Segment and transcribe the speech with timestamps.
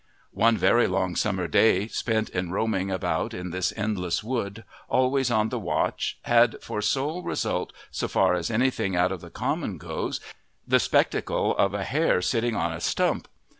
[0.33, 5.49] One very long summer day spent in roaming about in this endless wood, always on
[5.49, 10.19] the watch, had for sole result, so far as anything out of the common goes,
[10.67, 13.27] the spectacle of a hare sitting on a stump.